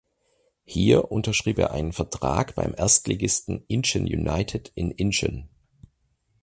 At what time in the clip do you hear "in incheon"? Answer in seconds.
4.73-5.47